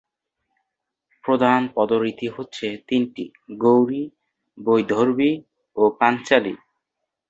প্রধান 1.23 1.61
পদরীতি 1.75 2.27
হচ্ছে 2.27 2.67
তিনটি 2.87 3.23
গৌড়ী, 3.57 4.03
বৈদর্ভী 4.57 5.31
ও 5.75 5.83
পাঞ্চালী। 5.99 6.53